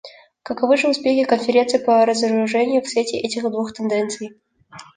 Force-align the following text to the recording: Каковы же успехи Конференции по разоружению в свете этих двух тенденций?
Каковы 0.41 0.77
же 0.77 0.87
успехи 0.89 1.25
Конференции 1.25 1.77
по 1.77 2.03
разоружению 2.07 2.81
в 2.81 2.87
свете 2.87 3.19
этих 3.19 3.43
двух 3.43 3.71
тенденций? 3.73 4.41